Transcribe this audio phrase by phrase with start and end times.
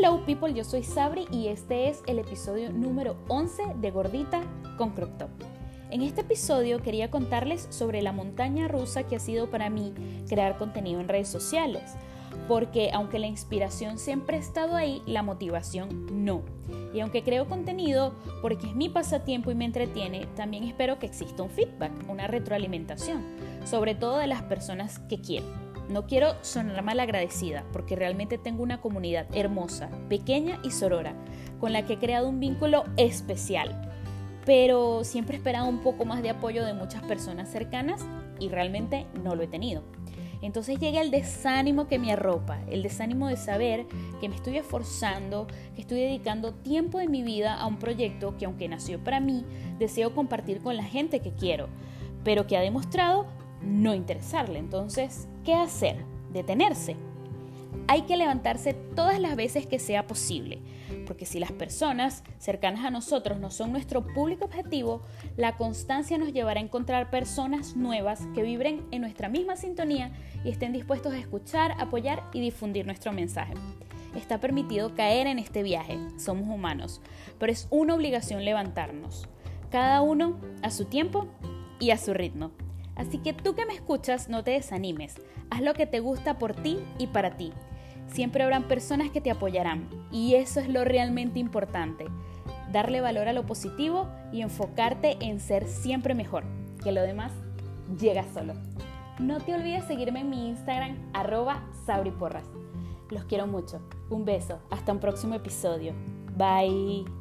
[0.00, 4.42] Hello people, yo soy Sabri y este es el episodio número 11 de Gordita
[4.76, 5.30] con Crop Top.
[5.90, 9.92] En este episodio quería contarles sobre la montaña rusa que ha sido para mí
[10.28, 11.82] crear contenido en redes sociales,
[12.46, 16.42] porque aunque la inspiración siempre ha estado ahí, la motivación no.
[16.94, 21.42] Y aunque creo contenido porque es mi pasatiempo y me entretiene, también espero que exista
[21.42, 23.24] un feedback, una retroalimentación,
[23.64, 25.67] sobre todo de las personas que quiero.
[25.88, 31.14] No quiero sonar mal agradecida porque realmente tengo una comunidad hermosa, pequeña y sorora,
[31.60, 33.90] con la que he creado un vínculo especial.
[34.44, 38.04] Pero siempre he esperado un poco más de apoyo de muchas personas cercanas
[38.38, 39.82] y realmente no lo he tenido.
[40.40, 43.86] Entonces llega el desánimo que me arropa, el desánimo de saber
[44.20, 48.44] que me estoy esforzando, que estoy dedicando tiempo de mi vida a un proyecto que
[48.44, 49.44] aunque nació para mí,
[49.78, 51.68] deseo compartir con la gente que quiero,
[52.24, 53.26] pero que ha demostrado
[53.62, 54.58] no interesarle.
[54.60, 56.04] Entonces, ¿qué hacer?
[56.30, 56.94] Detenerse.
[57.86, 60.58] Hay que levantarse todas las veces que sea posible,
[61.06, 65.00] porque si las personas cercanas a nosotros no son nuestro público objetivo,
[65.38, 70.12] la constancia nos llevará a encontrar personas nuevas que vibren en nuestra misma sintonía
[70.44, 73.54] y estén dispuestos a escuchar, apoyar y difundir nuestro mensaje.
[74.14, 77.00] Está permitido caer en este viaje, somos humanos,
[77.38, 79.26] pero es una obligación levantarnos,
[79.70, 81.26] cada uno a su tiempo
[81.80, 82.50] y a su ritmo.
[82.98, 85.14] Así que tú que me escuchas, no te desanimes.
[85.50, 87.52] Haz lo que te gusta por ti y para ti.
[88.08, 92.06] Siempre habrán personas que te apoyarán y eso es lo realmente importante.
[92.72, 96.44] Darle valor a lo positivo y enfocarte en ser siempre mejor,
[96.82, 97.32] que lo demás
[97.98, 98.54] llega solo.
[99.18, 102.46] No te olvides seguirme en mi Instagram arroba sabriporras.
[103.10, 103.80] Los quiero mucho.
[104.10, 104.60] Un beso.
[104.70, 105.94] Hasta un próximo episodio.
[106.36, 107.17] Bye.